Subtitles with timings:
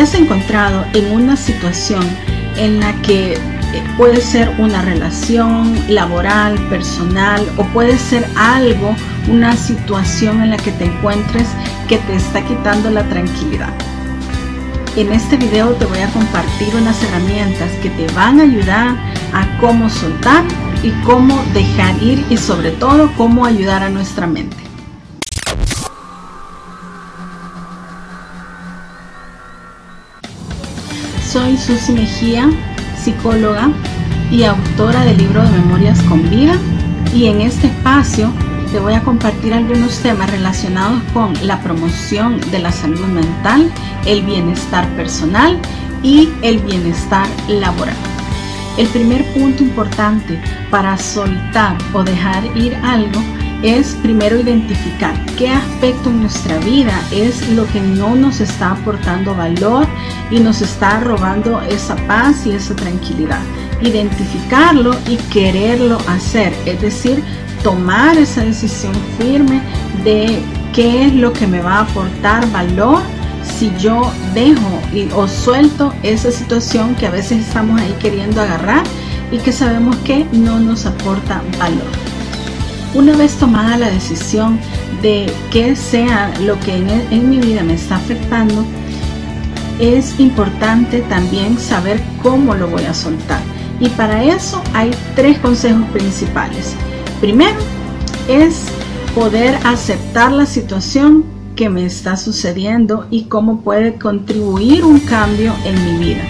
[0.00, 2.04] has encontrado en una situación
[2.56, 3.38] en la que
[3.96, 8.94] puede ser una relación laboral, personal o puede ser algo,
[9.28, 11.48] una situación en la que te encuentres
[11.88, 13.72] que te está quitando la tranquilidad.
[14.96, 18.96] En este video te voy a compartir unas herramientas que te van a ayudar
[19.32, 20.44] a cómo soltar
[20.82, 24.63] y cómo dejar ir y sobre todo cómo ayudar a nuestra mente.
[31.34, 32.48] Soy Susi Mejía,
[32.96, 33.68] psicóloga
[34.30, 36.56] y autora del libro de Memorias con Vida
[37.12, 38.30] y en este espacio
[38.70, 43.68] te voy a compartir algunos temas relacionados con la promoción de la salud mental,
[44.06, 45.58] el bienestar personal
[46.04, 47.96] y el bienestar laboral.
[48.78, 53.20] El primer punto importante para soltar o dejar ir algo
[53.64, 59.34] es primero identificar qué aspecto en nuestra vida es lo que no nos está aportando
[59.34, 59.86] valor
[60.30, 63.40] y nos está robando esa paz y esa tranquilidad.
[63.80, 67.24] Identificarlo y quererlo hacer, es decir,
[67.62, 69.62] tomar esa decisión firme
[70.04, 70.42] de
[70.74, 73.00] qué es lo que me va a aportar valor
[73.42, 74.82] si yo dejo
[75.16, 78.82] o suelto esa situación que a veces estamos ahí queriendo agarrar
[79.32, 82.13] y que sabemos que no nos aporta valor.
[82.94, 84.58] Una vez tomada la decisión
[85.02, 88.64] de que sea lo que en, mi vida me está afectando,
[89.80, 93.40] es importante también saber cómo lo voy a soltar.
[93.80, 96.76] Y para eso hay tres consejos principales.
[97.20, 97.58] Primero
[98.28, 98.66] es
[99.12, 101.24] poder aceptar la situación
[101.56, 106.22] que me está sucediendo y cómo puede contribuir un cambio en mi vida.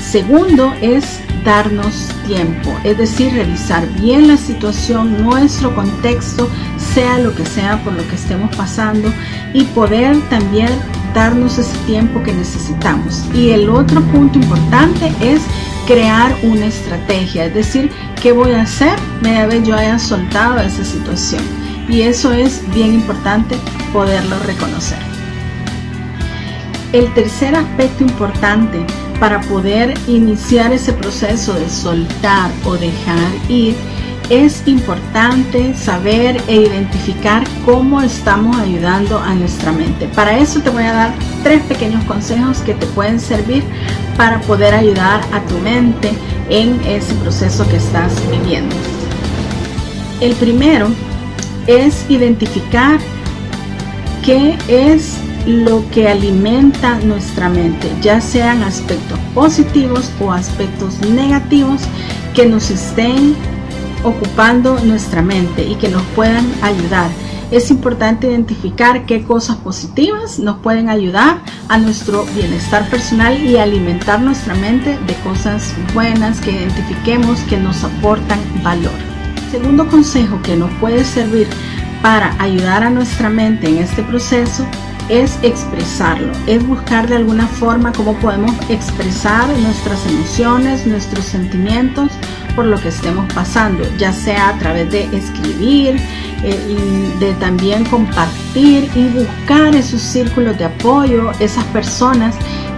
[0.00, 6.50] Segundo es darnos tiempo, es decir, revisar bien la situación, nuestro contexto,
[6.92, 9.10] sea lo que sea por lo que estemos pasando
[9.54, 10.68] y poder también
[11.14, 13.24] darnos ese tiempo que necesitamos.
[13.32, 15.40] Y el otro punto importante es
[15.86, 20.84] crear una estrategia, es decir, qué voy a hacer media vez yo haya soltado esa
[20.84, 21.42] situación.
[21.88, 23.56] Y eso es bien importante
[23.92, 24.98] poderlo reconocer.
[26.92, 28.84] El tercer aspecto importante
[29.18, 33.74] para poder iniciar ese proceso de soltar o dejar ir,
[34.30, 40.08] es importante saber e identificar cómo estamos ayudando a nuestra mente.
[40.08, 43.62] Para eso te voy a dar tres pequeños consejos que te pueden servir
[44.16, 46.10] para poder ayudar a tu mente
[46.50, 48.74] en ese proceso que estás viviendo.
[50.20, 50.88] El primero
[51.66, 52.98] es identificar
[54.24, 61.82] qué es lo que alimenta nuestra mente, ya sean aspectos positivos o aspectos negativos
[62.34, 63.36] que nos estén
[64.02, 67.10] ocupando nuestra mente y que nos puedan ayudar.
[67.52, 74.20] Es importante identificar qué cosas positivas nos pueden ayudar a nuestro bienestar personal y alimentar
[74.20, 78.92] nuestra mente de cosas buenas que identifiquemos que nos aportan valor.
[79.52, 81.46] Segundo consejo que nos puede servir
[82.02, 84.66] para ayudar a nuestra mente en este proceso
[85.08, 92.10] es expresarlo, es buscar de alguna forma cómo podemos expresar nuestras emociones, nuestros sentimientos
[92.54, 96.00] por lo que estemos pasando, ya sea a través de escribir,
[96.42, 102.34] eh, de también compartir y buscar esos círculos de apoyo, esas personas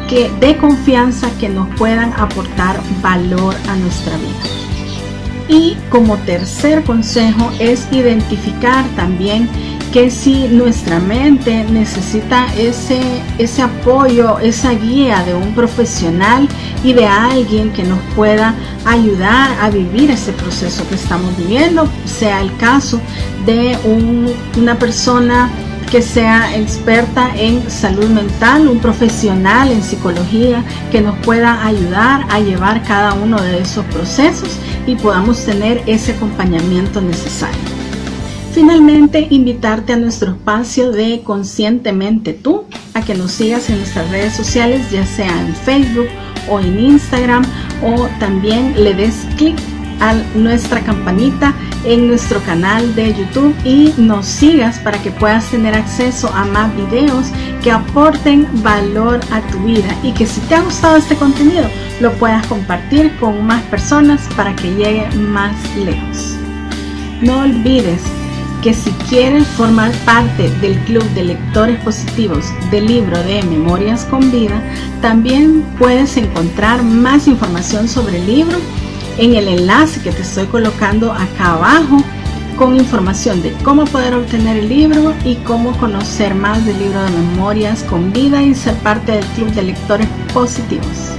[0.08, 4.68] que de confianza que nos puedan aportar valor a nuestra vida.
[5.48, 9.48] Y como tercer consejo es identificar también
[9.92, 13.00] que si nuestra mente necesita ese,
[13.38, 16.48] ese apoyo, esa guía de un profesional
[16.84, 18.54] y de alguien que nos pueda
[18.84, 23.00] ayudar a vivir ese proceso que estamos viviendo, sea el caso
[23.46, 23.78] de
[24.56, 25.50] una persona
[25.90, 30.62] que sea experta en salud mental, un profesional en psicología
[30.92, 34.50] que nos pueda ayudar a llevar cada uno de esos procesos
[34.86, 37.67] y podamos tener ese acompañamiento necesario.
[38.52, 42.64] Finalmente, invitarte a nuestro espacio de Conscientemente Tú,
[42.94, 46.08] a que nos sigas en nuestras redes sociales, ya sea en Facebook
[46.50, 47.44] o en Instagram,
[47.82, 49.56] o también le des clic
[50.00, 51.54] a nuestra campanita
[51.84, 56.74] en nuestro canal de YouTube y nos sigas para que puedas tener acceso a más
[56.76, 57.26] videos
[57.62, 61.68] que aporten valor a tu vida y que si te ha gustado este contenido
[62.00, 66.36] lo puedas compartir con más personas para que llegue más lejos.
[67.20, 68.00] No olvides
[68.62, 74.30] que si quieres formar parte del Club de Lectores Positivos del libro de Memorias con
[74.32, 74.62] Vida,
[75.00, 78.58] también puedes encontrar más información sobre el libro
[79.18, 82.02] en el enlace que te estoy colocando acá abajo
[82.56, 87.10] con información de cómo poder obtener el libro y cómo conocer más del libro de
[87.10, 91.17] memorias con vida y ser parte del club de lectores positivos.